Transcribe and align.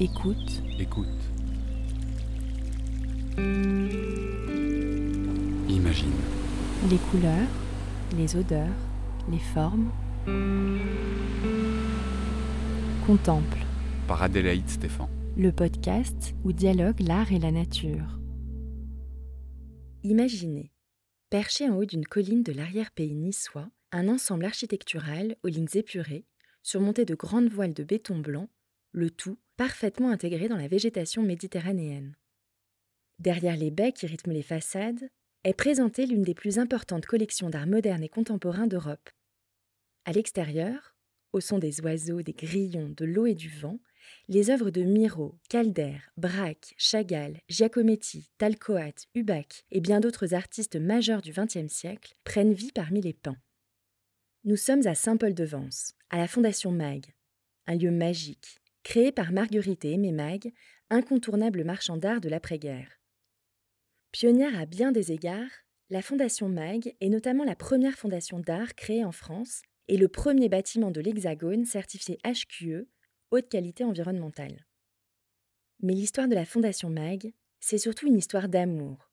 Écoute. 0.00 0.60
Écoute. 0.80 1.06
Imagine. 5.68 6.10
Les 6.90 6.96
couleurs, 6.96 7.48
les 8.16 8.34
odeurs, 8.34 8.74
les 9.30 9.38
formes. 9.38 9.92
Contemple. 13.06 13.58
Par 14.08 14.20
Adélaïde 14.24 14.68
Stéphan. 14.68 15.08
Le 15.36 15.52
podcast 15.52 16.34
où 16.42 16.52
dialogue 16.52 16.98
l'art 16.98 17.30
et 17.30 17.38
la 17.38 17.52
nature. 17.52 18.18
Imaginez, 20.02 20.72
perché 21.30 21.70
en 21.70 21.76
haut 21.76 21.84
d'une 21.84 22.04
colline 22.04 22.42
de 22.42 22.50
l'arrière-pays 22.50 23.14
niçois, 23.14 23.68
un 23.92 24.08
ensemble 24.08 24.46
architectural 24.46 25.36
aux 25.44 25.48
lignes 25.48 25.68
épurées, 25.74 26.26
surmonté 26.64 27.04
de 27.04 27.14
grandes 27.14 27.50
voiles 27.50 27.74
de 27.74 27.84
béton 27.84 28.18
blanc, 28.18 28.48
le 28.90 29.10
tout 29.10 29.38
parfaitement 29.56 30.10
intégré 30.10 30.48
dans 30.48 30.56
la 30.56 30.68
végétation 30.68 31.22
méditerranéenne. 31.22 32.16
Derrière 33.18 33.56
les 33.56 33.70
baies 33.70 33.92
qui 33.92 34.06
rythment 34.06 34.32
les 34.32 34.42
façades, 34.42 35.08
est 35.44 35.54
présentée 35.54 36.06
l'une 36.06 36.22
des 36.22 36.34
plus 36.34 36.58
importantes 36.58 37.06
collections 37.06 37.50
d'art 37.50 37.66
moderne 37.66 38.02
et 38.02 38.08
contemporain 38.08 38.66
d'Europe. 38.66 39.10
À 40.06 40.12
l'extérieur, 40.12 40.96
au 41.32 41.40
son 41.40 41.58
des 41.58 41.80
oiseaux, 41.80 42.22
des 42.22 42.32
grillons, 42.32 42.94
de 42.96 43.04
l'eau 43.04 43.26
et 43.26 43.34
du 43.34 43.48
vent, 43.48 43.78
les 44.28 44.50
œuvres 44.50 44.70
de 44.70 44.82
Miro, 44.82 45.38
Calder, 45.48 45.98
Braque, 46.16 46.74
Chagall, 46.76 47.40
Giacometti, 47.48 48.30
Talcoat, 48.38 48.94
Hubac 49.14 49.64
et 49.70 49.80
bien 49.80 50.00
d'autres 50.00 50.34
artistes 50.34 50.76
majeurs 50.76 51.22
du 51.22 51.32
XXe 51.32 51.72
siècle 51.72 52.14
prennent 52.24 52.54
vie 52.54 52.72
parmi 52.72 53.00
les 53.00 53.14
pins. 53.14 53.36
Nous 54.44 54.56
sommes 54.56 54.86
à 54.86 54.94
Saint-Paul-de-Vence, 54.94 55.94
à 56.10 56.18
la 56.18 56.28
Fondation 56.28 56.70
MAG, 56.70 57.14
un 57.66 57.76
lieu 57.76 57.90
magique, 57.90 58.60
créé 58.84 59.10
par 59.10 59.32
Marguerite 59.32 59.84
et 59.84 59.94
Aimé 59.94 60.12
Mag, 60.12 60.52
incontournable 60.90 61.64
marchand 61.64 61.96
d'art 61.96 62.20
de 62.20 62.28
l'après-guerre. 62.28 63.00
Pionnière 64.12 64.56
à 64.56 64.66
bien 64.66 64.92
des 64.92 65.10
égards, 65.10 65.50
la 65.90 66.02
Fondation 66.02 66.48
MAG 66.48 66.94
est 67.00 67.08
notamment 67.08 67.44
la 67.44 67.56
première 67.56 67.94
fondation 67.94 68.38
d'art 68.38 68.74
créée 68.74 69.04
en 69.04 69.10
France 69.10 69.62
et 69.88 69.96
le 69.96 70.08
premier 70.08 70.48
bâtiment 70.48 70.90
de 70.90 71.00
l'Hexagone 71.00 71.64
certifié 71.64 72.18
HQE, 72.24 72.86
haute 73.30 73.48
qualité 73.48 73.84
environnementale. 73.84 74.66
Mais 75.80 75.94
l'histoire 75.94 76.28
de 76.28 76.34
la 76.34 76.44
Fondation 76.44 76.90
MAG, 76.90 77.34
c'est 77.60 77.78
surtout 77.78 78.06
une 78.06 78.16
histoire 78.16 78.48
d'amour. 78.48 79.10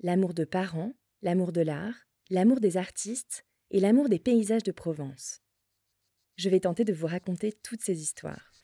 L'amour 0.00 0.34
de 0.34 0.44
parents, 0.44 0.94
l'amour 1.22 1.52
de 1.52 1.60
l'art, 1.60 2.06
l'amour 2.30 2.60
des 2.60 2.76
artistes 2.76 3.44
et 3.70 3.80
l'amour 3.80 4.08
des 4.08 4.18
paysages 4.18 4.62
de 4.62 4.72
Provence. 4.72 5.40
Je 6.36 6.48
vais 6.48 6.60
tenter 6.60 6.84
de 6.84 6.92
vous 6.92 7.06
raconter 7.06 7.52
toutes 7.52 7.82
ces 7.82 8.00
histoires. 8.02 8.59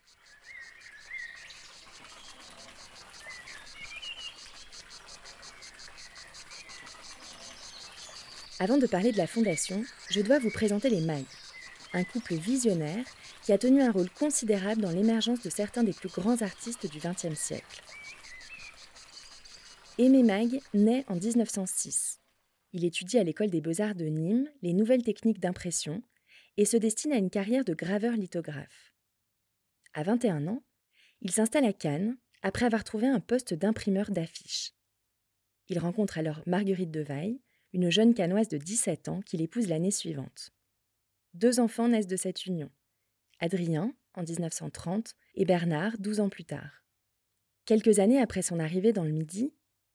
Avant 8.59 8.79
de 8.79 8.87
parler 8.87 9.13
de 9.13 9.19
la 9.19 9.27
fondation, 9.27 9.85
je 10.09 10.23
dois 10.23 10.39
vous 10.39 10.51
présenter 10.51 10.89
les 10.89 11.03
MAG, 11.03 11.27
un 11.93 12.05
couple 12.05 12.37
visionnaire 12.37 13.05
qui 13.43 13.53
a 13.53 13.59
tenu 13.59 13.83
un 13.83 13.93
rôle 13.93 14.09
considérable 14.09 14.81
dans 14.81 14.91
l'émergence 14.91 15.43
de 15.43 15.51
certains 15.51 15.85
des 15.85 15.93
plus 15.93 16.09
grands 16.09 16.41
artistes 16.41 16.91
du 16.91 16.99
XXe 16.99 17.39
siècle. 17.39 17.83
Aimé 19.99 20.23
Mag 20.23 20.61
naît 20.73 21.05
en 21.09 21.17
1906. 21.17 22.19
Il 22.73 22.87
étudie 22.87 23.19
à 23.19 23.25
l'école 23.25 23.51
des 23.51 23.61
beaux-arts 23.61 23.95
de 23.95 24.07
Nîmes 24.07 24.49
les 24.63 24.73
nouvelles 24.73 25.03
techniques 25.03 25.41
d'impression 25.41 26.03
et 26.57 26.65
se 26.65 26.79
destine 26.79 27.13
à 27.13 27.17
une 27.17 27.31
carrière 27.31 27.65
de 27.65 27.75
graveur 27.75 28.15
lithographe. 28.15 28.95
À 29.93 30.03
21 30.03 30.47
ans, 30.47 30.63
il 31.21 31.31
s'installe 31.31 31.67
à 31.67 31.75
Cannes 31.75 32.17
après 32.43 32.65
avoir 32.65 32.85
trouvé 32.85 33.07
un 33.07 33.21
poste 33.21 33.53
d'imprimeur 33.53 34.11
d'affiches. 34.11 34.73
Il 35.69 35.79
rencontre 35.79 36.17
alors 36.17 36.43
Marguerite 36.47 36.91
Devaille, 36.91 37.39
une 37.73 37.91
jeune 37.91 38.15
canoise 38.15 38.49
de 38.49 38.59
17 38.59 39.09
ans 39.09 39.21
qu'il 39.23 39.43
épouse 39.43 39.69
l'année 39.69 39.91
suivante. 39.91 40.51
Deux 41.35 41.61
enfants 41.61 41.89
naissent 41.89 42.07
de 42.07 42.17
cette 42.17 42.47
union. 42.47 42.71
Adrien, 43.41 43.95
en 44.15 44.23
1930, 44.23 45.15
et 45.35 45.45
Bernard, 45.45 45.99
12 45.99 46.21
ans 46.21 46.29
plus 46.29 46.45
tard. 46.45 46.83
Quelques 47.67 47.99
années 47.99 48.21
après 48.21 48.43
son 48.43 48.59
arrivée 48.59 48.93
dans 48.93 49.05
le 49.05 49.13
Midi, 49.13 49.53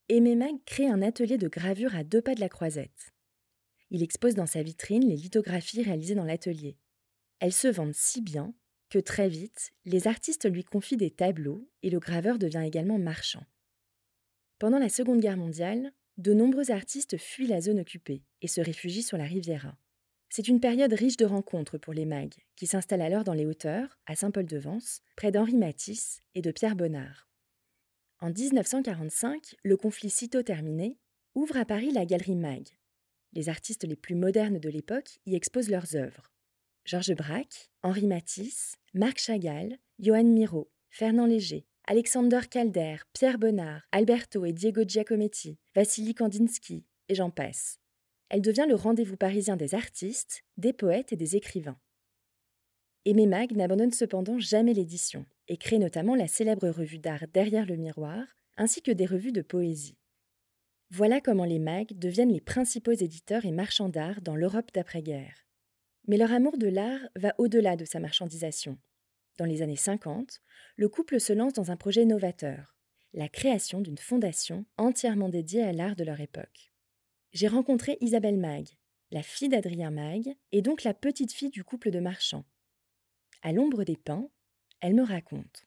Aimé 0.09 0.35
Mag 0.35 0.55
crée 0.65 0.87
un 0.87 1.01
atelier 1.01 1.37
de 1.37 1.47
gravure 1.47 1.95
à 1.95 2.03
deux 2.03 2.21
pas 2.21 2.35
de 2.35 2.41
la 2.41 2.49
croisette. 2.49 3.13
Il 3.89 4.03
expose 4.03 4.35
dans 4.35 4.45
sa 4.45 4.61
vitrine 4.61 5.07
les 5.07 5.15
lithographies 5.15 5.83
réalisées 5.83 6.15
dans 6.15 6.25
l'atelier. 6.25 6.77
Elles 7.39 7.53
se 7.53 7.67
vendent 7.67 7.95
si 7.95 8.21
bien 8.21 8.53
que 8.89 8.99
très 8.99 9.29
vite, 9.29 9.71
les 9.85 10.07
artistes 10.07 10.51
lui 10.51 10.63
confient 10.63 10.97
des 10.97 11.11
tableaux 11.11 11.67
et 11.81 11.89
le 11.89 11.99
graveur 11.99 12.37
devient 12.37 12.63
également 12.65 12.99
marchand. 12.99 13.45
Pendant 14.59 14.79
la 14.79 14.89
Seconde 14.89 15.21
Guerre 15.21 15.37
mondiale, 15.37 15.93
de 16.21 16.33
nombreux 16.33 16.71
artistes 16.71 17.17
fuient 17.17 17.47
la 17.47 17.61
zone 17.61 17.79
occupée 17.79 18.23
et 18.41 18.47
se 18.47 18.61
réfugient 18.61 19.03
sur 19.03 19.17
la 19.17 19.25
Riviera. 19.25 19.75
C'est 20.29 20.47
une 20.47 20.61
période 20.61 20.93
riche 20.93 21.17
de 21.17 21.25
rencontres 21.25 21.77
pour 21.77 21.93
les 21.93 22.05
mags, 22.05 22.35
qui 22.55 22.67
s'installent 22.67 23.01
alors 23.01 23.23
dans 23.23 23.33
les 23.33 23.45
hauteurs, 23.45 23.99
à 24.05 24.15
Saint-Paul-de-Vence, 24.15 25.01
près 25.17 25.31
d'Henri 25.31 25.57
Matisse 25.57 26.21
et 26.35 26.41
de 26.41 26.51
Pierre 26.51 26.75
Bonnard. 26.75 27.27
En 28.19 28.29
1945, 28.29 29.55
le 29.63 29.75
conflit 29.75 30.11
sitôt 30.11 30.43
terminé, 30.43 30.99
ouvre 31.33 31.57
à 31.57 31.65
Paris 31.65 31.91
la 31.91 32.05
galerie 32.05 32.35
Mag. 32.35 32.67
Les 33.33 33.49
artistes 33.49 33.83
les 33.83 33.95
plus 33.95 34.15
modernes 34.15 34.59
de 34.59 34.69
l'époque 34.69 35.19
y 35.25 35.35
exposent 35.35 35.69
leurs 35.69 35.95
œuvres. 35.95 36.31
Georges 36.85 37.15
Braque, 37.15 37.71
Henri 37.81 38.05
Matisse, 38.05 38.75
Marc 38.93 39.17
Chagall, 39.17 39.79
Johan 39.99 40.23
Miro, 40.23 40.71
Fernand 40.91 41.25
Léger, 41.25 41.65
Alexander 41.91 42.39
Calder, 42.49 42.95
Pierre 43.11 43.37
Bonnard, 43.37 43.81
Alberto 43.91 44.45
et 44.45 44.53
Diego 44.53 44.83
Giacometti, 44.87 45.57
Vassili 45.75 46.15
Kandinsky, 46.15 46.85
et 47.09 47.15
j'en 47.15 47.31
passe. 47.31 47.81
Elle 48.29 48.41
devient 48.41 48.65
le 48.65 48.75
rendez-vous 48.75 49.17
parisien 49.17 49.57
des 49.57 49.75
artistes, 49.75 50.45
des 50.55 50.71
poètes 50.71 51.11
et 51.11 51.17
des 51.17 51.35
écrivains. 51.35 51.77
Aimé 53.03 53.27
Mag 53.27 53.51
n'abandonne 53.51 53.91
cependant 53.91 54.39
jamais 54.39 54.73
l'édition 54.73 55.25
et 55.49 55.57
crée 55.57 55.79
notamment 55.79 56.15
la 56.15 56.29
célèbre 56.29 56.69
revue 56.69 56.99
d'art 56.99 57.25
Derrière 57.33 57.65
le 57.65 57.75
miroir, 57.75 58.23
ainsi 58.55 58.81
que 58.81 58.91
des 58.91 59.05
revues 59.05 59.33
de 59.33 59.41
poésie. 59.41 59.97
Voilà 60.91 61.19
comment 61.19 61.43
les 61.43 61.59
Mag 61.59 61.89
deviennent 61.99 62.31
les 62.31 62.39
principaux 62.39 62.93
éditeurs 62.93 63.43
et 63.43 63.51
marchands 63.51 63.89
d'art 63.89 64.21
dans 64.21 64.37
l'Europe 64.37 64.71
d'après-guerre. 64.73 65.45
Mais 66.07 66.15
leur 66.15 66.31
amour 66.31 66.57
de 66.57 66.67
l'art 66.67 67.01
va 67.17 67.35
au-delà 67.37 67.75
de 67.75 67.83
sa 67.83 67.99
marchandisation. 67.99 68.77
Dans 69.37 69.45
les 69.45 69.61
années 69.61 69.75
50, 69.75 70.41
le 70.75 70.89
couple 70.89 71.19
se 71.19 71.33
lance 71.33 71.53
dans 71.53 71.71
un 71.71 71.77
projet 71.77 72.05
novateur, 72.05 72.75
la 73.13 73.29
création 73.29 73.81
d'une 73.81 73.97
fondation 73.97 74.65
entièrement 74.77 75.29
dédiée 75.29 75.63
à 75.63 75.73
l'art 75.73 75.95
de 75.95 76.03
leur 76.03 76.19
époque. 76.19 76.73
J'ai 77.33 77.47
rencontré 77.47 77.97
Isabelle 78.01 78.37
Mag, 78.37 78.67
la 79.11 79.23
fille 79.23 79.49
d'Adrien 79.49 79.91
Mag, 79.91 80.35
et 80.51 80.61
donc 80.61 80.83
la 80.83 80.93
petite 80.93 81.33
fille 81.33 81.49
du 81.49 81.63
couple 81.63 81.91
de 81.91 81.99
marchands. 81.99 82.45
À 83.41 83.51
l'ombre 83.51 83.83
des 83.83 83.97
pins, 83.97 84.29
elle 84.81 84.95
me 84.95 85.03
raconte. 85.03 85.65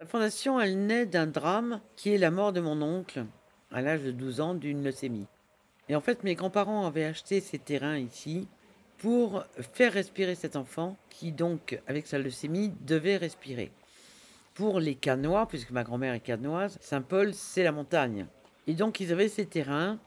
La 0.00 0.06
fondation, 0.06 0.60
elle 0.60 0.86
naît 0.86 1.06
d'un 1.06 1.26
drame 1.26 1.80
qui 1.96 2.10
est 2.10 2.18
la 2.18 2.30
mort 2.30 2.52
de 2.52 2.60
mon 2.60 2.82
oncle 2.82 3.24
à 3.70 3.82
l'âge 3.82 4.02
de 4.02 4.10
12 4.10 4.40
ans 4.40 4.54
d'une 4.54 4.82
leucémie. 4.82 5.26
Et 5.88 5.96
en 5.96 6.00
fait, 6.00 6.24
mes 6.24 6.34
grands-parents 6.34 6.86
avaient 6.86 7.04
acheté 7.04 7.40
ces 7.40 7.58
terrains 7.58 7.98
ici 7.98 8.48
pour 9.02 9.44
faire 9.74 9.92
respirer 9.92 10.36
cet 10.36 10.54
enfant 10.54 10.96
qui 11.10 11.32
donc, 11.32 11.80
avec 11.88 12.06
sa 12.06 12.20
leucémie, 12.20 12.72
devait 12.86 13.16
respirer. 13.16 13.72
Pour 14.54 14.78
les 14.78 14.94
Canois, 14.94 15.48
puisque 15.48 15.72
ma 15.72 15.82
grand-mère 15.82 16.14
est 16.14 16.20
canoise, 16.20 16.78
Saint-Paul, 16.80 17.34
c'est 17.34 17.64
la 17.64 17.72
montagne. 17.72 18.26
Et 18.68 18.74
donc 18.74 19.00
ils 19.00 19.10
avaient 19.12 19.28
ces 19.28 19.44
terrains. 19.44 19.98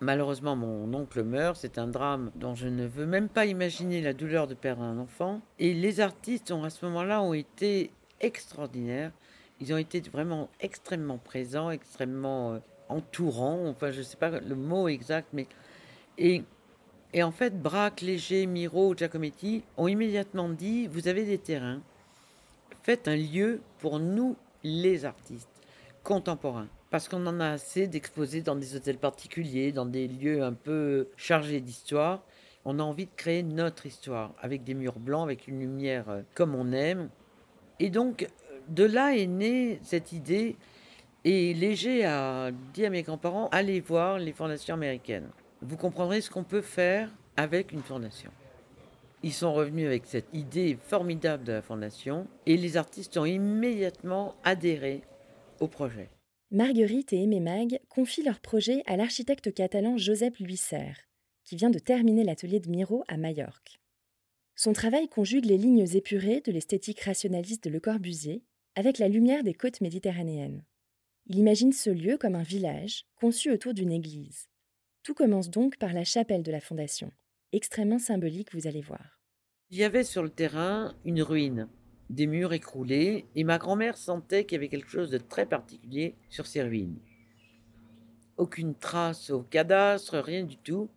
Malheureusement, 0.00 0.56
mon 0.56 0.92
oncle 0.94 1.22
meurt, 1.22 1.56
c'est 1.56 1.78
un 1.78 1.86
drame 1.86 2.32
dont 2.34 2.56
je 2.56 2.66
ne 2.66 2.86
veux 2.86 3.06
même 3.06 3.28
pas 3.28 3.46
imaginer 3.46 4.02
la 4.02 4.14
douleur 4.14 4.48
de 4.48 4.54
perdre 4.54 4.82
un 4.82 4.98
enfant. 4.98 5.42
Et 5.60 5.72
les 5.72 6.00
artistes 6.00 6.50
ont 6.50 6.64
à 6.64 6.70
ce 6.70 6.84
moment-là 6.86 7.22
ont 7.22 7.34
été 7.34 7.92
extraordinaires. 8.20 9.12
Ils 9.60 9.72
ont 9.72 9.78
été 9.78 10.00
vraiment 10.00 10.48
extrêmement 10.58 11.18
présents, 11.18 11.70
extrêmement 11.70 12.54
euh, 12.54 12.58
entourants. 12.88 13.68
Enfin, 13.68 13.92
je 13.92 13.98
ne 13.98 14.04
sais 14.04 14.16
pas 14.16 14.40
le 14.40 14.56
mot 14.56 14.88
exact, 14.88 15.28
mais 15.32 15.46
et 16.18 16.42
et 17.12 17.22
en 17.24 17.32
fait, 17.32 17.60
Braque, 17.60 18.02
Léger, 18.02 18.46
Miro, 18.46 18.94
Giacometti 18.96 19.62
ont 19.76 19.88
immédiatement 19.88 20.48
dit 20.48 20.86
vous 20.86 21.08
avez 21.08 21.24
des 21.24 21.38
terrains, 21.38 21.80
faites 22.82 23.08
un 23.08 23.16
lieu 23.16 23.60
pour 23.78 23.98
nous, 23.98 24.36
les 24.62 25.04
artistes 25.04 25.48
contemporains. 26.04 26.68
Parce 26.90 27.08
qu'on 27.08 27.26
en 27.26 27.40
a 27.40 27.50
assez 27.50 27.86
d'exposer 27.86 28.42
dans 28.42 28.56
des 28.56 28.76
hôtels 28.76 28.98
particuliers, 28.98 29.72
dans 29.72 29.86
des 29.86 30.06
lieux 30.06 30.42
un 30.42 30.52
peu 30.52 31.08
chargés 31.16 31.60
d'histoire. 31.60 32.22
On 32.64 32.78
a 32.78 32.82
envie 32.82 33.06
de 33.06 33.14
créer 33.16 33.42
notre 33.42 33.86
histoire, 33.86 34.34
avec 34.40 34.64
des 34.64 34.74
murs 34.74 34.98
blancs, 34.98 35.22
avec 35.22 35.48
une 35.48 35.60
lumière 35.60 36.08
euh, 36.10 36.22
comme 36.34 36.54
on 36.54 36.72
aime. 36.72 37.08
Et 37.78 37.90
donc, 37.90 38.28
de 38.68 38.84
là 38.84 39.16
est 39.16 39.26
née 39.26 39.80
cette 39.82 40.12
idée. 40.12 40.56
Et 41.24 41.54
Léger 41.54 42.04
a 42.04 42.50
dit 42.74 42.84
à 42.86 42.90
mes 42.90 43.02
grands-parents 43.02 43.48
allez 43.50 43.80
voir 43.80 44.18
les 44.18 44.32
fondations 44.32 44.74
américaines 44.74 45.28
vous 45.62 45.76
comprendrez 45.76 46.20
ce 46.20 46.30
qu'on 46.30 46.44
peut 46.44 46.62
faire 46.62 47.10
avec 47.36 47.72
une 47.72 47.82
fondation. 47.82 48.30
Ils 49.22 49.32
sont 49.32 49.52
revenus 49.52 49.86
avec 49.86 50.06
cette 50.06 50.32
idée 50.32 50.78
formidable 50.80 51.44
de 51.44 51.52
la 51.52 51.62
fondation 51.62 52.26
et 52.46 52.56
les 52.56 52.76
artistes 52.76 53.16
ont 53.18 53.26
immédiatement 53.26 54.34
adhéré 54.44 55.02
au 55.60 55.68
projet. 55.68 56.08
Marguerite 56.50 57.12
et 57.12 57.22
Aimé 57.22 57.38
Mag 57.38 57.80
confient 57.88 58.24
leur 58.24 58.40
projet 58.40 58.82
à 58.86 58.96
l'architecte 58.96 59.54
catalan 59.54 59.96
Josep 59.98 60.38
Lluisser, 60.38 60.94
qui 61.44 61.56
vient 61.56 61.70
de 61.70 61.78
terminer 61.78 62.24
l'atelier 62.24 62.60
de 62.60 62.70
Miro 62.70 63.04
à 63.08 63.16
Majorque. 63.16 63.80
Son 64.56 64.72
travail 64.72 65.08
conjugue 65.08 65.44
les 65.44 65.58
lignes 65.58 65.86
épurées 65.94 66.40
de 66.40 66.52
l'esthétique 66.52 67.00
rationaliste 67.00 67.64
de 67.64 67.70
Le 67.70 67.80
Corbusier 67.80 68.42
avec 68.74 68.98
la 68.98 69.08
lumière 69.08 69.44
des 69.44 69.54
côtes 69.54 69.80
méditerranéennes. 69.80 70.64
Il 71.26 71.38
imagine 71.38 71.72
ce 71.72 71.90
lieu 71.90 72.18
comme 72.18 72.34
un 72.34 72.42
village 72.42 73.04
conçu 73.14 73.52
autour 73.52 73.72
d'une 73.72 73.92
église. 73.92 74.49
Tout 75.02 75.14
commence 75.14 75.50
donc 75.50 75.78
par 75.78 75.92
la 75.92 76.04
chapelle 76.04 76.42
de 76.42 76.52
la 76.52 76.60
fondation, 76.60 77.10
extrêmement 77.52 77.98
symbolique, 77.98 78.54
vous 78.54 78.66
allez 78.66 78.82
voir. 78.82 79.20
Il 79.70 79.78
y 79.78 79.84
avait 79.84 80.04
sur 80.04 80.22
le 80.22 80.30
terrain 80.30 80.94
une 81.04 81.22
ruine, 81.22 81.68
des 82.10 82.26
murs 82.26 82.52
écroulés, 82.52 83.26
et 83.34 83.44
ma 83.44 83.58
grand-mère 83.58 83.96
sentait 83.96 84.44
qu'il 84.44 84.56
y 84.56 84.58
avait 84.58 84.68
quelque 84.68 84.90
chose 84.90 85.10
de 85.10 85.18
très 85.18 85.46
particulier 85.46 86.14
sur 86.28 86.46
ces 86.46 86.62
ruines. 86.62 86.98
Aucune 88.36 88.74
trace 88.74 89.30
au 89.30 89.42
cadastre, 89.42 90.18
rien 90.18 90.44
du 90.44 90.56
tout. 90.56 90.88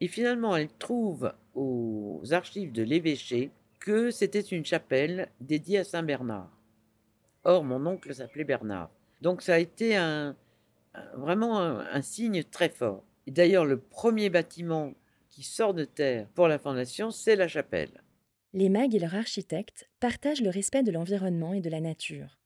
Et 0.00 0.08
finalement, 0.08 0.56
elle 0.56 0.72
trouve 0.72 1.32
aux 1.54 2.22
archives 2.32 2.72
de 2.72 2.82
l'évêché 2.82 3.50
que 3.80 4.10
c'était 4.10 4.40
une 4.40 4.64
chapelle 4.64 5.30
dédiée 5.40 5.78
à 5.78 5.84
Saint 5.84 6.02
Bernard. 6.02 6.50
Or, 7.44 7.64
mon 7.64 7.86
oncle 7.86 8.14
s'appelait 8.14 8.44
Bernard. 8.44 8.90
Donc 9.22 9.42
ça 9.42 9.54
a 9.54 9.58
été 9.58 9.96
un, 9.96 10.34
vraiment 11.14 11.60
un, 11.60 12.02
signe 12.02 12.42
très 12.44 12.68
fort. 12.68 13.04
Et 13.26 13.30
d'ailleurs, 13.30 13.64
le 13.64 13.78
premier 13.78 14.30
bâtiment 14.30 14.92
qui 15.30 15.42
sort 15.42 15.74
de 15.74 15.84
terre 15.84 16.28
pour 16.34 16.48
la 16.48 16.58
fondation, 16.58 17.10
c'est 17.10 17.36
la 17.36 17.48
chapelle 17.48 18.02
les 18.56 18.70
mags 18.70 18.94
et 18.94 18.98
leurs 18.98 19.14
architectes 19.14 19.86
partagent 20.00 20.40
le 20.40 20.48
respect 20.48 20.82
de 20.82 20.90
l'environnement 20.90 21.52
et 21.52 21.60
de 21.60 21.68
la 21.68 21.80
nature. 21.80 22.38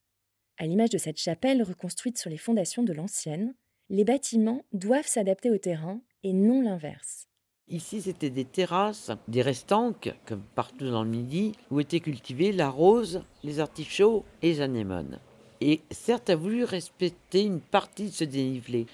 À 0.59 0.67
l'image 0.67 0.91
de 0.91 0.99
cette 0.99 1.21
chapelle 1.21 1.63
reconstruite 1.63 2.19
sur 2.19 2.31
les 2.31 2.37
fondations 2.37 2.83
de 2.83 2.93
l'ancienne, 2.93 3.55
les 3.91 4.05
bâtiments 4.05 4.65
doivent 4.73 5.07
s'adapter 5.07 5.51
au 5.51 5.59
terrain 5.59 6.01
et 6.25 6.33
non 6.33 6.63
l'inverse. 6.63 7.29
Ici, 7.69 8.03
c'était 8.03 8.31
des 8.31 8.45
terrasses, 8.45 9.13
des 9.29 9.43
restanques, 9.43 10.13
comme 10.27 10.43
partout 10.57 10.91
dans 10.91 11.05
le 11.05 11.11
Midi, 11.11 11.53
où 11.71 11.79
étaient 11.79 12.01
cultivées 12.01 12.51
la 12.51 12.69
rose, 12.69 13.23
les 13.45 13.61
artichauts 13.61 14.25
et 14.43 14.49
les 14.49 14.61
anémones. 14.61 15.21
Et 15.61 15.81
certes, 15.93 16.29
a 16.29 16.35
voulu 16.35 16.65
respecter 16.65 17.45
une 17.45 17.61
partie 17.61 18.07
de 18.07 18.13
ce 18.13 18.25
dénivelé. 18.25 18.87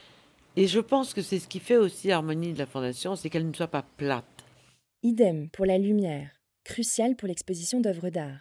Et 0.59 0.67
je 0.67 0.81
pense 0.81 1.13
que 1.13 1.21
c'est 1.21 1.39
ce 1.39 1.49
qui 1.49 1.61
fait 1.61 1.77
aussi 1.77 2.09
l'harmonie 2.09 2.55
de 2.55 2.59
la 2.59 2.67
fondation, 2.67 3.15
c'est 3.15 3.29
qu'elle 3.29 3.47
ne 3.47 3.53
soit 3.53 3.69
pas 3.69 3.85
plate. 3.99 4.25
Idem 5.03 5.51
pour 5.51 5.67
la 5.67 5.77
lumière 5.77 6.31
crucial 6.65 7.15
pour 7.15 7.29
l'exposition 7.29 7.79
d'œuvres 7.79 8.09
d'art. 8.09 8.41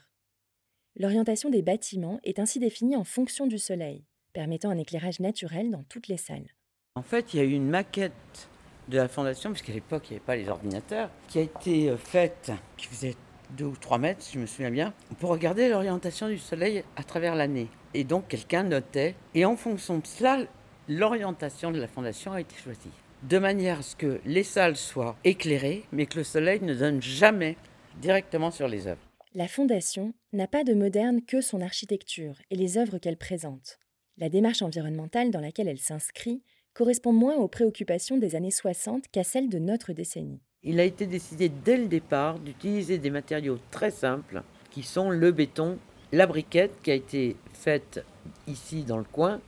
L'orientation 0.97 1.49
des 1.49 1.61
bâtiments 1.61 2.19
est 2.23 2.39
ainsi 2.39 2.57
définie 2.57 2.95
en 2.95 3.03
fonction 3.03 3.45
du 3.45 3.59
soleil, 3.59 4.05
permettant 4.33 4.71
un 4.71 4.77
éclairage 4.77 5.19
naturel 5.19 5.69
dans 5.69 5.83
toutes 5.83 6.07
les 6.07 6.17
salles. 6.17 6.47
En 6.95 7.03
fait, 7.03 7.33
il 7.33 7.37
y 7.37 7.39
a 7.41 7.43
eu 7.43 7.51
une 7.51 7.69
maquette 7.69 8.49
de 8.87 8.97
la 8.97 9.07
fondation, 9.07 9.51
puisqu'à 9.51 9.73
l'époque, 9.73 10.05
il 10.09 10.13
n'y 10.13 10.17
avait 10.17 10.25
pas 10.25 10.35
les 10.37 10.49
ordinateurs, 10.49 11.11
qui 11.27 11.39
a 11.39 11.41
été 11.41 11.89
euh, 11.89 11.97
faite, 11.97 12.51
qui 12.77 12.87
faisait 12.87 13.15
2 13.57 13.65
ou 13.65 13.75
3 13.75 13.97
mètres, 13.97 14.23
si 14.23 14.33
je 14.33 14.39
me 14.39 14.45
souviens 14.45 14.71
bien, 14.71 14.93
pour 15.19 15.31
regarder 15.31 15.69
l'orientation 15.69 16.29
du 16.29 16.39
soleil 16.39 16.83
à 16.95 17.03
travers 17.03 17.35
l'année. 17.35 17.67
Et 17.93 18.05
donc, 18.05 18.29
quelqu'un 18.29 18.63
notait, 18.63 19.15
et 19.33 19.45
en 19.45 19.57
fonction 19.57 19.99
de 19.99 20.07
cela, 20.07 20.39
l'orientation 20.87 21.71
de 21.71 21.79
la 21.79 21.87
fondation 21.87 22.33
a 22.33 22.41
été 22.41 22.55
choisie. 22.55 22.91
De 23.23 23.39
manière 23.39 23.79
à 23.79 23.81
ce 23.81 23.95
que 23.95 24.19
les 24.25 24.43
salles 24.43 24.75
soient 24.75 25.15
éclairées, 25.23 25.83
mais 25.91 26.05
que 26.05 26.17
le 26.17 26.23
soleil 26.23 26.61
ne 26.61 26.75
donne 26.75 27.01
jamais 27.01 27.57
directement 28.01 28.51
sur 28.51 28.67
les 28.67 28.87
œuvres. 28.87 29.01
La 29.33 29.47
Fondation 29.47 30.13
n'a 30.31 30.47
pas 30.47 30.63
de 30.63 30.73
moderne 30.73 31.21
que 31.21 31.41
son 31.41 31.59
architecture 31.61 32.35
et 32.51 32.55
les 32.55 32.77
œuvres 32.77 32.99
qu'elle 32.99 33.17
présente. 33.17 33.79
La 34.17 34.29
démarche 34.29 34.61
environnementale 34.61 35.31
dans 35.31 35.41
laquelle 35.41 35.67
elle 35.67 35.79
s'inscrit 35.79 36.41
correspond 36.73 37.11
moins 37.11 37.35
aux 37.35 37.47
préoccupations 37.47 38.17
des 38.17 38.35
années 38.35 38.51
60 38.51 39.07
qu'à 39.11 39.23
celles 39.23 39.49
de 39.49 39.59
notre 39.59 39.91
décennie. 39.91 40.39
Il 40.63 40.79
a 40.79 40.83
été 40.83 41.05
décidé 41.05 41.49
dès 41.49 41.77
le 41.77 41.87
départ 41.87 42.39
d'utiliser 42.39 42.97
des 42.97 43.09
matériaux 43.09 43.59
très 43.71 43.91
simples 43.91 44.41
qui 44.71 44.83
sont 44.83 45.09
le 45.09 45.31
béton, 45.31 45.79
la 46.11 46.27
briquette 46.27 46.81
qui 46.81 46.91
a 46.91 46.95
été 46.95 47.35
faite 47.53 48.05
ici 48.47 48.83
dans 48.83 48.97
le 48.97 49.03
coin, 49.03 49.41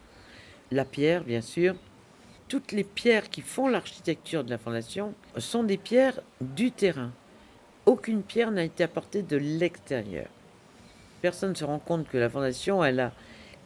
la 0.72 0.86
pierre 0.86 1.24
bien 1.24 1.42
sûr. 1.42 1.76
Toutes 2.48 2.72
les 2.72 2.84
pierres 2.84 3.30
qui 3.30 3.42
font 3.42 3.68
l'architecture 3.68 4.44
de 4.44 4.50
la 4.50 4.58
fondation 4.58 5.14
sont 5.38 5.64
des 5.64 5.78
pierres 5.78 6.22
du 6.40 6.72
terrain 6.72 7.12
aucune 7.88 8.22
pierre 8.22 8.52
n'a 8.52 8.66
été 8.66 8.84
apportée 8.84 9.24
de 9.24 9.38
l'extérieur. 9.38 10.28
Personne 11.22 11.52
ne 11.52 11.56
se 11.56 11.64
rend 11.64 11.80
compte 11.80 12.08
que 12.10 12.18
la 12.18 12.30
fondation, 12.30 12.84
elle 12.84 13.00
a, 13.00 13.14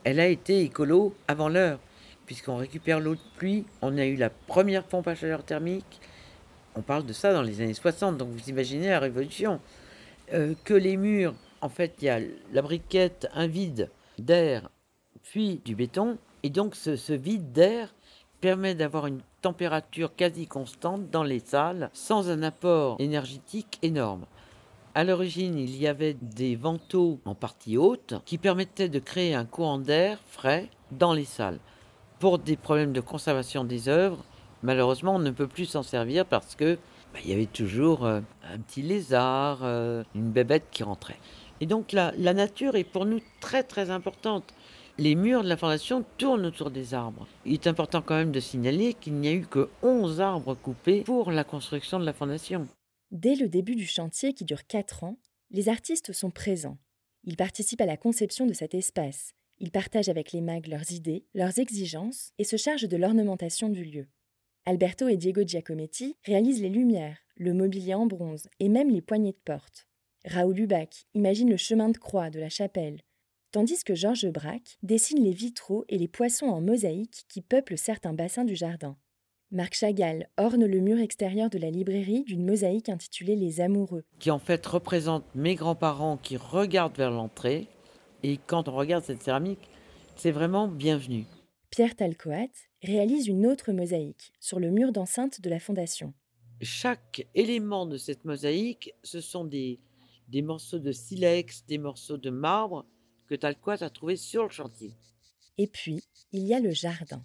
elle 0.04 0.20
a 0.20 0.28
été 0.28 0.62
écolo 0.62 1.16
avant 1.28 1.50
l'heure, 1.50 1.80
puisqu'on 2.28 2.56
récupère 2.56 3.00
l'eau 3.00 3.16
de 3.16 3.22
pluie, 3.36 3.66
on 3.82 3.98
a 3.98 4.06
eu 4.06 4.16
la 4.16 4.30
première 4.30 4.84
pompe 4.84 5.08
à 5.08 5.16
chaleur 5.16 5.44
thermique, 5.44 6.00
on 6.76 6.82
parle 6.82 7.06
de 7.06 7.14
ça 7.14 7.34
dans 7.34 7.42
les 7.42 7.62
années 7.62 7.74
60, 7.74 8.18
donc 8.18 8.30
vous 8.30 8.50
imaginez 8.50 8.90
la 8.90 9.00
révolution. 9.00 9.60
Euh, 10.34 10.54
que 10.64 10.76
les 10.76 10.98
murs, 10.98 11.34
en 11.60 11.70
fait, 11.70 11.96
il 12.00 12.06
y 12.06 12.10
a 12.10 12.20
la 12.54 12.62
briquette, 12.62 13.28
un 13.34 13.48
vide 13.48 13.90
d'air, 14.20 14.70
puis 15.24 15.62
du 15.66 15.74
béton, 15.74 16.20
et 16.44 16.50
donc 16.50 16.76
ce, 16.76 17.14
vide 17.14 17.52
d'air 17.52 17.94
permet 18.40 18.74
d'avoir 18.74 19.08
une 19.08 19.22
température 19.42 20.16
quasi 20.16 20.48
constante 20.48 21.10
dans 21.12 21.24
les 21.24 21.40
salles 21.40 21.90
sans 21.94 22.30
un 22.30 22.42
apport 22.42 22.96
énergétique 23.00 23.78
énorme. 23.82 24.26
À 24.94 25.04
l'origine, 25.04 25.58
il 25.58 25.78
y 25.78 25.88
avait 25.88 26.16
des 26.22 26.56
vantaux 26.56 27.20
en 27.26 27.36
partie 27.36 27.78
haute 27.78 28.16
qui 28.26 28.38
permettaient 28.38 28.90
de 28.90 29.00
créer 29.00 29.36
un 29.36 29.46
courant 29.46 29.78
d'air 29.78 30.20
frais 30.28 30.70
dans 30.92 31.14
les 31.14 31.26
salles. 31.26 31.60
Pour 32.20 32.40
des 32.40 32.58
problèmes 32.58 32.92
de 32.92 33.02
conservation 33.02 33.64
des 33.64 33.88
œuvres, 33.88 34.24
malheureusement, 34.64 35.16
on 35.16 35.20
ne 35.20 35.32
peut 35.32 35.48
plus 35.48 35.66
s'en 35.66 35.84
servir 35.84 36.26
parce 36.26 36.56
que 36.56 36.78
bah, 37.14 37.20
il 37.24 37.30
y 37.30 37.34
avait 37.34 37.46
toujours 37.46 38.06
euh, 38.06 38.20
un 38.52 38.58
petit 38.58 38.82
lézard, 38.82 39.60
euh, 39.64 40.04
une 40.14 40.32
bébête 40.32 40.66
qui 40.72 40.84
rentrait. 40.84 41.20
Et 41.62 41.68
donc 41.68 41.92
la 41.92 42.12
nature 42.34 42.76
est 42.76 42.84
pour 42.84 43.06
nous 43.06 43.22
très 43.40 43.62
très 43.62 43.92
importante 43.92 44.52
les 45.02 45.16
murs 45.16 45.44
de 45.44 45.50
la 45.50 45.58
fondation 45.58 46.06
tournent 46.20 46.46
autour 46.46 46.70
des 46.70 46.94
arbres. 46.94 47.28
Il 47.44 47.54
est 47.54 47.66
important 47.66 48.04
quand 48.04 48.16
même 48.16 48.32
de 48.32 48.40
signaler 48.40 48.94
qu'il 48.94 49.16
n'y 49.16 49.28
a 49.28 49.34
eu 49.34 49.48
que 49.48 49.68
11 49.82 50.22
arbres 50.22 50.54
coupés 50.54 51.02
pour 51.02 51.32
la 51.32 51.44
construction 51.44 52.00
de 52.00 52.06
la 52.06 52.14
fondation. 52.14 52.68
Dès 53.10 53.34
le 53.34 53.50
début 53.50 53.74
du 53.74 53.88
chantier 53.88 54.34
qui 54.34 54.46
dure 54.46 54.68
4 54.68 55.04
ans, 55.04 55.18
les 55.50 55.70
artistes 55.70 56.14
sont 56.14 56.30
présents. 56.30 56.78
Ils 57.24 57.36
participent 57.36 57.82
à 57.82 57.88
la 57.88 57.98
conception 57.98 58.46
de 58.46 58.54
cet 58.54 58.76
espace. 58.76 59.34
Ils 59.58 59.72
partagent 59.72 60.10
avec 60.10 60.34
les 60.34 60.42
mags 60.42 60.68
leurs 60.68 60.92
idées, 60.92 61.26
leurs 61.34 61.58
exigences 61.58 62.32
et 62.38 62.44
se 62.44 62.58
chargent 62.58 62.88
de 62.88 62.98
l'ornementation 62.98 63.70
du 63.70 63.84
lieu. 63.84 64.08
Alberto 64.68 65.08
et 65.08 65.18
Diego 65.18 65.42
Giacometti 65.42 66.16
réalisent 66.26 66.62
les 66.62 66.70
lumières, 66.70 67.18
le 67.38 67.56
mobilier 67.56 67.96
en 67.96 68.06
bronze 68.06 68.50
et 68.60 68.70
même 68.70 68.92
les 68.92 69.02
poignées 69.02 69.34
de 69.34 69.42
porte. 69.44 69.88
Raoul 70.26 70.58
Lubac 70.58 71.08
imagine 71.16 71.50
le 71.50 71.58
chemin 71.58 71.90
de 71.90 71.98
croix 71.98 72.30
de 72.30 72.40
la 72.40 72.50
chapelle, 72.50 73.02
tandis 73.52 73.84
que 73.84 73.96
Georges 73.96 74.32
Braque 74.32 74.78
dessine 74.82 75.24
les 75.24 75.34
vitraux 75.34 75.86
et 75.90 75.98
les 75.98 76.08
poissons 76.08 76.48
en 76.48 76.62
mosaïque 76.62 77.26
qui 77.28 77.42
peuplent 77.42 77.78
certains 77.78 78.14
bassins 78.14 78.46
du 78.46 78.56
jardin. 78.56 78.98
Marc 79.52 79.74
Chagall 79.74 80.30
orne 80.38 80.66
le 80.66 80.80
mur 80.80 80.98
extérieur 81.00 81.50
de 81.50 81.58
la 81.58 81.70
librairie 81.70 82.24
d'une 82.24 82.46
mosaïque 82.46 82.88
intitulée 82.88 83.36
Les 83.36 83.60
Amoureux. 83.60 84.06
Qui 84.20 84.32
en 84.32 84.40
fait 84.40 84.66
représente 84.66 85.26
mes 85.36 85.56
grands-parents 85.56 86.16
qui 86.16 86.38
regardent 86.38 86.96
vers 86.96 87.12
l'entrée. 87.12 87.68
Et 88.24 88.38
quand 88.48 88.70
on 88.70 88.76
regarde 88.76 89.04
cette 89.04 89.24
céramique, 89.24 89.70
c'est 90.16 90.32
vraiment 90.32 90.70
bienvenu. 90.70 91.26
Pierre 91.70 91.98
Talcoat 91.98 92.52
réalise 92.82 93.28
une 93.28 93.46
autre 93.46 93.74
mosaïque 93.74 94.32
sur 94.40 94.60
le 94.60 94.72
mur 94.72 94.94
d'enceinte 94.94 95.42
de 95.42 95.50
la 95.50 95.60
fondation. 95.60 96.14
Chaque 96.62 97.28
élément 97.36 97.86
de 97.86 97.98
cette 97.98 98.24
mosaïque, 98.24 98.94
ce 99.04 99.20
sont 99.20 99.44
des, 99.44 99.82
des 100.30 100.42
morceaux 100.42 100.80
de 100.80 100.94
silex, 100.94 101.66
des 101.66 101.78
morceaux 101.78 102.18
de 102.18 102.30
marbre 102.30 102.86
que 103.38 103.84
a 103.84 103.90
trouvé 103.90 104.18
sur 104.18 104.44
le 104.44 104.50
chantier. 104.50 104.94
Et 105.58 105.68
puis, 105.68 106.04
il 106.32 106.44
y 106.44 106.54
a 106.54 106.60
le 106.60 106.72
jardin. 106.72 107.24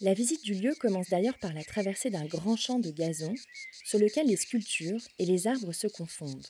La 0.00 0.14
visite 0.14 0.42
du 0.44 0.54
lieu 0.54 0.74
commence 0.80 1.10
d'ailleurs 1.10 1.38
par 1.38 1.52
la 1.52 1.64
traversée 1.64 2.10
d'un 2.10 2.24
grand 2.24 2.56
champ 2.56 2.78
de 2.78 2.90
gazon 2.90 3.34
sur 3.84 3.98
lequel 3.98 4.26
les 4.26 4.36
sculptures 4.36 5.00
et 5.18 5.26
les 5.26 5.46
arbres 5.46 5.72
se 5.72 5.86
confondent. 5.86 6.46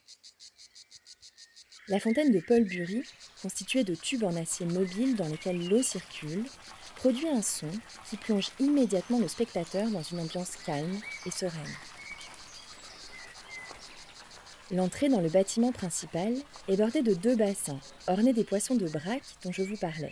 La 1.88 2.00
fontaine 2.00 2.32
de 2.32 2.40
Paul 2.40 2.64
Bury, 2.64 3.02
constituée 3.42 3.84
de 3.84 3.94
tubes 3.94 4.24
en 4.24 4.36
acier 4.36 4.64
mobile 4.64 5.16
dans 5.16 5.28
lesquels 5.28 5.68
l'eau 5.68 5.82
circule, 5.82 6.44
produit 6.96 7.28
un 7.28 7.42
son 7.42 7.68
qui 8.08 8.16
plonge 8.16 8.48
immédiatement 8.58 9.18
le 9.18 9.28
spectateur 9.28 9.90
dans 9.90 10.02
une 10.02 10.20
ambiance 10.20 10.56
calme 10.64 10.98
et 11.26 11.30
sereine. 11.30 11.74
L'entrée 14.74 15.08
dans 15.08 15.20
le 15.20 15.28
bâtiment 15.28 15.70
principal 15.70 16.34
est 16.66 16.76
bordée 16.76 17.02
de 17.02 17.14
deux 17.14 17.36
bassins, 17.36 17.78
ornés 18.08 18.32
des 18.32 18.42
poissons 18.42 18.74
de 18.74 18.88
braque 18.88 19.22
dont 19.44 19.52
je 19.52 19.62
vous 19.62 19.76
parlais. 19.76 20.10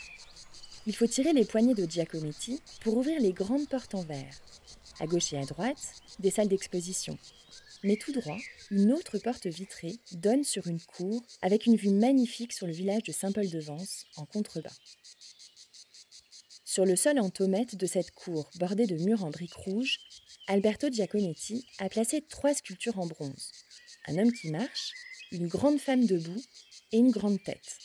Il 0.86 0.94
faut 0.94 1.08
tirer 1.08 1.32
les 1.32 1.44
poignées 1.44 1.74
de 1.74 1.84
Giacometti 1.84 2.60
pour 2.80 2.96
ouvrir 2.96 3.20
les 3.20 3.32
grandes 3.32 3.68
portes 3.68 3.96
en 3.96 4.04
verre. 4.04 4.40
À 5.00 5.08
gauche 5.08 5.32
et 5.32 5.38
à 5.38 5.44
droite, 5.44 5.94
des 6.20 6.30
salles 6.30 6.46
d'exposition. 6.46 7.18
Mais 7.82 7.96
tout 7.96 8.12
droit, 8.12 8.38
une 8.70 8.92
autre 8.92 9.18
porte 9.18 9.48
vitrée 9.48 9.96
donne 10.12 10.44
sur 10.44 10.68
une 10.68 10.80
cour 10.80 11.24
avec 11.40 11.66
une 11.66 11.74
vue 11.74 11.90
magnifique 11.90 12.52
sur 12.52 12.68
le 12.68 12.72
village 12.72 13.02
de 13.02 13.10
Saint-Paul-de-Vence 13.10 14.06
en 14.16 14.26
contrebas. 14.26 14.78
Sur 16.64 16.86
le 16.86 16.94
sol 16.94 17.18
en 17.18 17.30
tomette 17.30 17.74
de 17.74 17.86
cette 17.86 18.12
cour 18.12 18.48
bordée 18.60 18.86
de 18.86 18.96
murs 19.04 19.24
en 19.24 19.30
briques 19.30 19.54
rouges, 19.54 19.98
Alberto 20.46 20.88
Giacometti 20.88 21.66
a 21.78 21.88
placé 21.88 22.20
trois 22.20 22.54
sculptures 22.54 23.00
en 23.00 23.06
bronze. 23.06 23.50
Un 24.06 24.18
homme 24.18 24.32
qui 24.32 24.50
marche, 24.50 24.92
une 25.30 25.48
grande 25.48 25.78
femme 25.78 26.06
debout 26.06 26.42
et 26.92 26.98
une 26.98 27.10
grande 27.10 27.42
tête. 27.42 27.78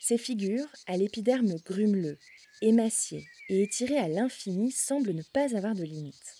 Ces 0.00 0.18
figures, 0.18 0.66
à 0.86 0.96
l'épiderme 0.96 1.56
grumeleux, 1.64 2.18
émacié 2.62 3.26
et 3.48 3.62
étiré 3.62 3.96
à 3.96 4.08
l'infini, 4.08 4.72
semblent 4.72 5.14
ne 5.14 5.22
pas 5.22 5.56
avoir 5.56 5.74
de 5.74 5.84
limite. 5.84 6.36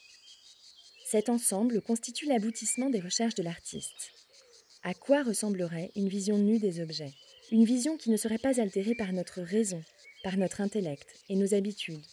Cet 1.05 1.29
ensemble 1.29 1.81
constitue 1.83 2.26
l'aboutissement 2.26 2.88
des 2.88 3.00
recherches 3.00 3.35
de 3.35 3.43
l'artiste. 3.43 4.12
À 4.83 4.95
quoi 4.95 5.23
ressemblerait 5.23 5.90
une 5.97 6.09
vision 6.09 6.38
nue 6.38 6.59
des 6.59 6.81
objets? 6.81 7.12
Une 7.50 7.64
vision 7.64 7.97
qui 7.97 8.11
ne 8.11 8.17
serait 8.17 8.38
pas 8.38 8.61
altérée 8.61 8.95
par 8.95 9.12
notre 9.12 9.43
raison, 9.43 9.83
par 10.23 10.37
notre 10.37 10.61
intellect 10.61 11.09
et 11.29 11.37
nos 11.37 11.52
habitudes. 11.52 12.05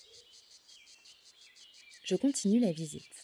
Je 2.03 2.15
continue 2.15 2.59
la 2.59 2.71
visite. 2.71 3.16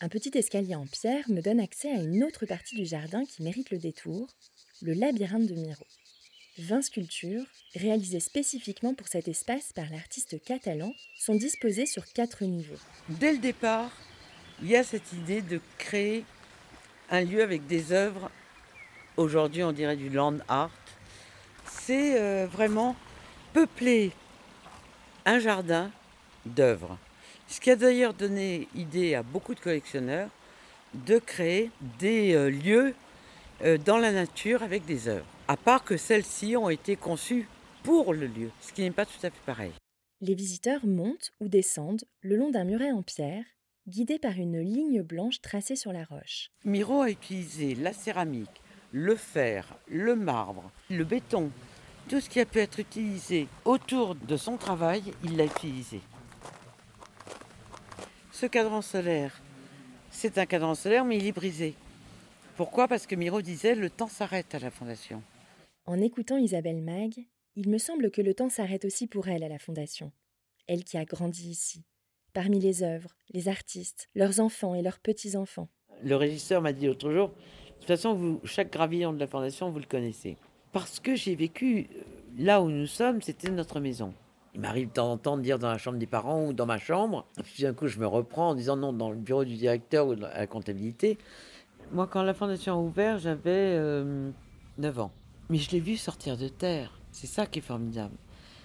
Un 0.00 0.08
petit 0.08 0.30
escalier 0.38 0.76
en 0.76 0.86
pierre 0.86 1.28
me 1.28 1.40
donne 1.40 1.58
accès 1.58 1.90
à 1.90 2.00
une 2.00 2.22
autre 2.22 2.46
partie 2.46 2.76
du 2.76 2.86
jardin 2.86 3.24
qui 3.24 3.42
mérite 3.42 3.72
le 3.72 3.78
détour, 3.78 4.28
le 4.80 4.92
labyrinthe 4.92 5.46
de 5.46 5.54
Miro. 5.54 5.84
20 6.58 6.82
sculptures, 6.82 7.44
réalisées 7.74 8.20
spécifiquement 8.20 8.94
pour 8.94 9.08
cet 9.08 9.26
espace 9.26 9.72
par 9.72 9.90
l'artiste 9.90 10.40
catalan, 10.44 10.92
sont 11.18 11.34
disposées 11.34 11.86
sur 11.86 12.04
quatre 12.12 12.44
niveaux. 12.44 12.78
Dès 13.08 13.32
le 13.32 13.38
départ, 13.38 13.90
il 14.62 14.68
y 14.68 14.76
a 14.76 14.84
cette 14.84 15.12
idée 15.12 15.42
de 15.42 15.60
créer 15.78 16.24
un 17.10 17.22
lieu 17.22 17.42
avec 17.42 17.66
des 17.66 17.90
œuvres, 17.90 18.30
aujourd'hui 19.16 19.64
on 19.64 19.72
dirait 19.72 19.96
du 19.96 20.10
land 20.10 20.38
art. 20.46 20.70
C'est 21.66 22.20
euh, 22.20 22.46
vraiment 22.46 22.94
peupler 23.52 24.12
un 25.24 25.40
jardin 25.40 25.90
d'œuvres. 26.46 26.98
Ce 27.48 27.60
qui 27.60 27.70
a 27.70 27.76
d'ailleurs 27.76 28.12
donné 28.12 28.68
idée 28.74 29.14
à 29.14 29.22
beaucoup 29.22 29.54
de 29.54 29.60
collectionneurs 29.60 30.28
de 30.94 31.18
créer 31.18 31.70
des 31.98 32.34
euh, 32.34 32.50
lieux 32.50 32.94
euh, 33.62 33.78
dans 33.78 33.96
la 33.96 34.12
nature 34.12 34.62
avec 34.62 34.84
des 34.84 35.08
œuvres. 35.08 35.26
À 35.48 35.56
part 35.56 35.82
que 35.82 35.96
celles-ci 35.96 36.56
ont 36.56 36.68
été 36.68 36.94
conçues 36.94 37.48
pour 37.82 38.12
le 38.12 38.26
lieu, 38.26 38.50
ce 38.60 38.72
qui 38.72 38.82
n'est 38.82 38.90
pas 38.90 39.06
tout 39.06 39.18
à 39.22 39.30
fait 39.30 39.44
pareil. 39.46 39.72
Les 40.20 40.34
visiteurs 40.34 40.84
montent 40.86 41.32
ou 41.40 41.48
descendent 41.48 42.04
le 42.20 42.36
long 42.36 42.50
d'un 42.50 42.64
muret 42.64 42.92
en 42.92 43.02
pierre 43.02 43.44
guidé 43.88 44.18
par 44.18 44.32
une 44.32 44.60
ligne 44.60 45.00
blanche 45.00 45.40
tracée 45.40 45.76
sur 45.76 45.92
la 45.94 46.04
roche. 46.04 46.50
Miro 46.66 47.00
a 47.00 47.10
utilisé 47.10 47.74
la 47.74 47.94
céramique, 47.94 48.60
le 48.92 49.16
fer, 49.16 49.78
le 49.88 50.14
marbre, 50.14 50.70
le 50.90 51.04
béton, 51.04 51.50
tout 52.08 52.20
ce 52.20 52.28
qui 52.28 52.40
a 52.40 52.44
pu 52.44 52.58
être 52.58 52.78
utilisé 52.80 53.48
autour 53.64 54.14
de 54.14 54.36
son 54.36 54.58
travail, 54.58 55.02
il 55.24 55.38
l'a 55.38 55.46
utilisé. 55.46 56.00
Ce 58.40 58.46
cadran 58.46 58.82
solaire, 58.82 59.42
c'est 60.12 60.38
un 60.38 60.46
cadran 60.46 60.76
solaire, 60.76 61.04
mais 61.04 61.16
il 61.16 61.26
est 61.26 61.32
brisé. 61.32 61.74
Pourquoi? 62.56 62.86
Parce 62.86 63.04
que 63.04 63.16
Miro 63.16 63.42
disait 63.42 63.74
le 63.74 63.90
temps 63.90 64.06
s'arrête 64.06 64.54
à 64.54 64.60
la 64.60 64.70
Fondation. 64.70 65.24
En 65.86 66.00
écoutant 66.00 66.36
Isabelle 66.36 66.80
Mag, 66.80 67.14
il 67.56 67.68
me 67.68 67.78
semble 67.78 68.12
que 68.12 68.22
le 68.22 68.34
temps 68.34 68.48
s'arrête 68.48 68.84
aussi 68.84 69.08
pour 69.08 69.26
elle 69.26 69.42
à 69.42 69.48
la 69.48 69.58
Fondation. 69.58 70.12
Elle 70.68 70.84
qui 70.84 70.96
a 70.96 71.04
grandi 71.04 71.50
ici, 71.50 71.84
parmi 72.32 72.60
les 72.60 72.84
œuvres, 72.84 73.16
les 73.30 73.48
artistes, 73.48 74.08
leurs 74.14 74.38
enfants 74.38 74.76
et 74.76 74.82
leurs 74.82 75.00
petits-enfants. 75.00 75.68
Le 76.04 76.14
régisseur 76.14 76.62
m'a 76.62 76.72
dit 76.72 76.86
l'autre 76.86 77.10
jour, 77.10 77.30
de 77.30 77.74
toute 77.78 77.88
façon, 77.88 78.14
vous, 78.14 78.40
chaque 78.44 78.72
gravillon 78.72 79.12
de 79.12 79.18
la 79.18 79.26
Fondation, 79.26 79.72
vous 79.72 79.80
le 79.80 79.84
connaissez. 79.84 80.36
Parce 80.70 81.00
que 81.00 81.16
j'ai 81.16 81.34
vécu 81.34 81.88
euh, 81.90 82.02
là 82.38 82.62
où 82.62 82.70
nous 82.70 82.86
sommes, 82.86 83.20
c'était 83.20 83.50
notre 83.50 83.80
maison. 83.80 84.14
Il 84.58 84.62
m'arrive 84.62 84.88
de 84.88 84.92
temps 84.92 85.12
en 85.12 85.18
temps 85.18 85.36
de 85.36 85.42
dire 85.42 85.60
dans 85.60 85.70
la 85.70 85.78
chambre 85.78 85.98
des 85.98 86.06
parents 86.08 86.46
ou 86.46 86.52
dans 86.52 86.66
ma 86.66 86.78
chambre. 86.78 87.24
Puis 87.44 87.62
d'un 87.62 87.72
coup, 87.72 87.86
je 87.86 88.00
me 88.00 88.06
reprends 88.08 88.50
en 88.50 88.54
disant 88.56 88.76
non, 88.76 88.92
dans 88.92 89.10
le 89.10 89.16
bureau 89.16 89.44
du 89.44 89.54
directeur 89.54 90.08
ou 90.08 90.12
à 90.12 90.16
la 90.16 90.46
comptabilité. 90.48 91.16
Moi, 91.92 92.08
quand 92.08 92.24
la 92.24 92.34
fondation 92.34 92.74
a 92.74 92.76
ouvert, 92.76 93.18
j'avais 93.18 93.78
9 93.78 93.78
euh, 93.78 95.00
ans. 95.00 95.12
Mais 95.48 95.58
je 95.58 95.70
l'ai 95.70 95.78
vu 95.78 95.96
sortir 95.96 96.36
de 96.36 96.48
terre. 96.48 96.90
C'est 97.12 97.28
ça 97.28 97.46
qui 97.46 97.60
est 97.60 97.62
formidable. 97.62 98.16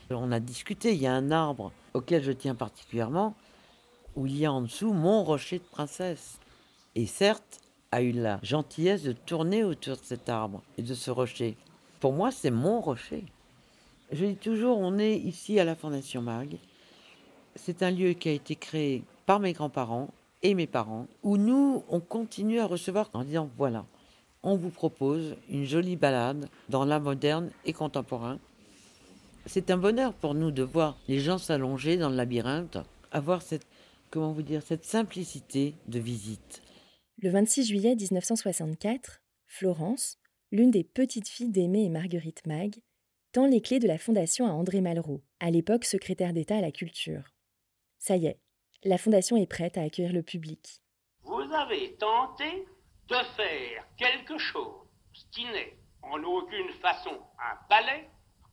On 0.09 0.31
a 0.31 0.39
discuté, 0.39 0.93
il 0.93 1.01
y 1.01 1.05
a 1.05 1.13
un 1.13 1.29
arbre 1.29 1.71
auquel 1.93 2.23
je 2.23 2.31
tiens 2.31 2.55
particulièrement 2.55 3.35
où 4.15 4.25
il 4.25 4.35
y 4.35 4.47
a 4.47 4.51
en 4.51 4.62
dessous 4.62 4.93
mon 4.93 5.23
rocher 5.23 5.59
de 5.59 5.63
princesse. 5.63 6.39
Et 6.95 7.05
certes, 7.05 7.62
a 7.91 8.01
eu 8.01 8.12
la 8.12 8.39
gentillesse 8.41 9.03
de 9.03 9.12
tourner 9.12 9.63
autour 9.63 9.97
de 9.97 10.01
cet 10.03 10.27
arbre 10.27 10.63
et 10.79 10.81
de 10.81 10.95
ce 10.95 11.12
rocher. 11.12 11.55
Pour 12.00 12.13
moi, 12.13 12.31
c'est 12.31 12.50
mon 12.50 12.81
rocher. 12.81 13.25
Je 14.12 14.25
dis 14.25 14.36
toujours, 14.36 14.77
on 14.77 14.98
est 14.98 15.15
ici 15.15 15.60
à 15.60 15.65
la 15.65 15.75
Fondation 15.75 16.22
Mag. 16.22 16.57
C'est 17.55 17.83
un 17.83 17.91
lieu 17.91 18.13
qui 18.13 18.29
a 18.29 18.33
été 18.33 18.55
créé 18.55 19.03
par 19.25 19.39
mes 19.39 19.53
grands-parents 19.53 20.10
et 20.41 20.53
mes 20.53 20.67
parents, 20.67 21.07
où 21.24 21.38
nous, 21.38 21.83
on 21.88 22.00
continue 22.00 22.60
à 22.60 22.65
recevoir 22.65 23.10
en 23.13 23.24
disant, 23.24 23.50
voilà, 23.57 23.86
on 24.43 24.57
vous 24.57 24.69
propose 24.69 25.36
une 25.50 25.65
jolie 25.65 25.95
balade 25.95 26.50
dans 26.69 26.83
l'art 26.83 27.01
moderne 27.01 27.51
et 27.65 27.74
contemporain. 27.74 28.39
C'est 29.45 29.72
un 29.72 29.77
bonheur 29.77 30.13
pour 30.13 30.33
nous 30.33 30.51
de 30.51 30.63
voir 30.63 30.98
les 31.07 31.19
gens 31.19 31.38
s'allonger 31.38 31.98
dans 31.98 32.10
le 32.10 32.15
labyrinthe, 32.15 32.77
avoir 33.12 33.41
cette 33.41 33.65
comment 34.13 34.31
vous 34.31 34.43
dire, 34.43 34.62
cette 34.62 34.86
simplicité 34.86 35.74
de 35.88 35.98
visite. 35.98 36.62
Le 37.24 37.31
26 37.31 37.65
juillet 37.65 37.95
1964, 37.95 39.24
Florence, 39.48 40.19
l'une 40.51 40.69
des 40.69 40.83
petites 40.83 41.27
filles 41.27 41.50
d'Aimé 41.50 41.86
et 41.86 41.89
Marguerite 41.89 42.45
Mag, 42.45 42.75
tend 43.33 43.47
les 43.47 43.61
clés 43.61 43.79
de 43.79 43.87
la 43.87 43.97
fondation 43.97 44.45
à 44.45 44.51
André 44.51 44.79
Malraux, 44.79 45.23
à 45.39 45.49
l'époque 45.49 45.85
secrétaire 45.85 46.33
d'État 46.33 46.57
à 46.57 46.61
la 46.61 46.71
culture. 46.71 47.23
Ça 47.97 48.15
y 48.15 48.27
est, 48.27 48.39
la 48.83 48.99
fondation 48.99 49.37
est 49.37 49.49
prête 49.49 49.75
à 49.75 49.81
accueillir 49.81 50.13
le 50.13 50.21
public. 50.21 50.81
Vous 51.23 51.41
avez 51.51 51.95
tenté 51.95 52.67
de 53.07 53.15
faire 53.35 53.87
quelque 53.97 54.37
chose 54.37 54.87
qui 55.31 55.45
n'est 55.45 55.75
en 56.03 56.23
aucune 56.23 56.69
façon 56.73 57.19
un 57.39 57.55
palais, 57.69 58.07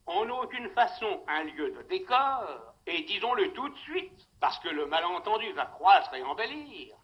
en 0.07 0.27
aucune 0.31 0.71
façon 0.71 1.25
un 1.29 1.45
lieu 1.45 1.73
de 1.73 1.83
décor, 1.83 2.75
et 2.87 3.03
disons-le 3.03 3.53
tout 3.53 3.69
de 3.69 3.79
suite, 3.81 4.29
parce 4.41 4.59
que 4.61 4.71
le 4.71 4.87
malentendu 4.87 5.53
va 5.53 5.67
croître 5.67 6.15
et 6.15 6.23
embellir, 6.23 6.97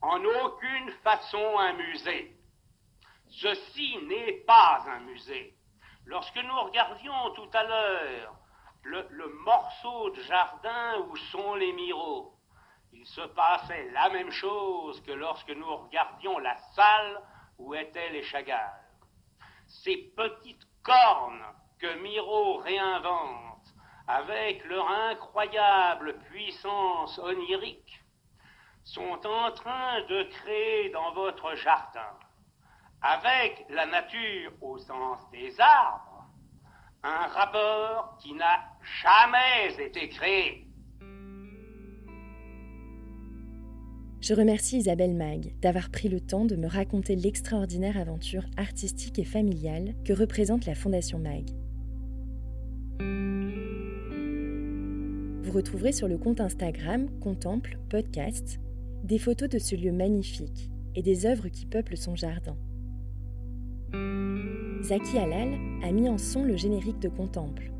en 0.00 0.18
aucune 0.24 0.90
façon 1.04 1.56
un 1.56 1.74
musée. 1.74 2.36
Ceci 3.28 3.96
n'est 4.08 4.42
pas 4.44 4.84
un 4.88 5.00
musée. 5.00 5.56
Lorsque 6.06 6.36
nous 6.36 6.60
regardions 6.60 7.30
tout 7.34 7.48
à 7.52 7.62
l'heure 7.64 8.34
le, 8.82 9.28
morceau 9.44 10.10
de 10.10 10.20
jardin 10.22 10.98
où 11.08 11.16
sont 11.16 11.54
les 11.54 11.72
miroirs, 11.72 12.32
il 12.92 13.06
se 13.06 13.20
passait 13.20 13.90
la 13.92 14.10
même 14.10 14.30
chose 14.30 15.00
que 15.02 15.12
lorsque 15.12 15.50
nous 15.50 15.76
regardions 15.76 16.38
la 16.38 16.56
salle 16.74 17.22
où 17.58 17.74
étaient 17.74 18.10
les 18.10 18.22
chagals. 18.22 18.84
Ces 19.66 19.96
petites 20.16 20.66
cornes 20.82 21.44
que 21.78 21.94
Miro 22.00 22.58
réinvente 22.58 23.52
avec 24.06 24.64
leur 24.64 24.88
incroyable 24.90 26.18
puissance 26.30 27.18
onirique, 27.18 28.02
sont 28.84 29.26
en 29.26 29.52
train 29.52 30.00
de 30.02 30.24
créer 30.24 30.90
dans 30.90 31.12
votre 31.12 31.54
jardin, 31.54 32.18
avec 33.02 33.66
la 33.68 33.86
nature 33.86 34.52
au 34.60 34.78
sens 34.78 35.18
des 35.32 35.52
arbres, 35.58 36.26
un 37.02 37.26
rapport 37.26 38.16
qui 38.20 38.32
n'a 38.32 38.60
jamais 39.02 39.74
été 39.84 40.08
créé. 40.08 40.68
Je 44.20 44.34
remercie 44.34 44.78
Isabelle 44.78 45.16
Mag 45.16 45.52
d'avoir 45.60 45.90
pris 45.90 46.08
le 46.08 46.20
temps 46.20 46.44
de 46.44 46.54
me 46.54 46.68
raconter 46.68 47.16
l'extraordinaire 47.16 47.96
aventure 47.96 48.44
artistique 48.56 49.18
et 49.18 49.24
familiale 49.24 49.96
que 50.04 50.12
représente 50.12 50.64
la 50.64 50.76
Fondation 50.76 51.18
Mag. 51.18 51.50
Vous 55.42 55.50
retrouverez 55.50 55.90
sur 55.90 56.06
le 56.06 56.18
compte 56.18 56.40
Instagram 56.40 57.08
Contemple 57.18 57.80
Podcast 57.90 58.60
des 59.02 59.18
photos 59.18 59.48
de 59.48 59.58
ce 59.58 59.74
lieu 59.74 59.90
magnifique 59.90 60.70
et 60.94 61.02
des 61.02 61.26
œuvres 61.26 61.48
qui 61.48 61.66
peuplent 61.66 61.96
son 61.96 62.14
jardin. 62.14 62.56
Zaki 64.82 65.18
Halal 65.18 65.54
a 65.82 65.92
mis 65.92 66.08
en 66.08 66.18
son 66.18 66.44
le 66.44 66.56
générique 66.56 66.98
de 66.98 67.08
Contemple. 67.08 67.70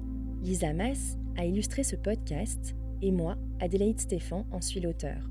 Lisa 0.42 0.73
Mas 0.73 1.19
a 1.37 1.45
illustré 1.45 1.83
ce 1.83 1.97
podcast 1.97 2.76
et 3.00 3.11
moi, 3.11 3.37
Adélaïde 3.61 4.00
Stéphan, 4.00 4.47
en 4.52 4.61
suis 4.61 4.81
l'auteur. 4.81 5.28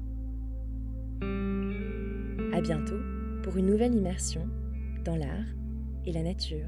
À 2.53 2.61
bientôt 2.61 2.99
pour 3.43 3.57
une 3.57 3.67
nouvelle 3.67 3.95
immersion 3.95 4.47
dans 5.05 5.15
l'art 5.15 5.45
et 6.05 6.11
la 6.11 6.23
nature. 6.23 6.67